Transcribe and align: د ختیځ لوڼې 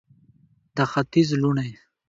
د 0.75 0.77
ختیځ 0.91 1.29
لوڼې 1.41 1.69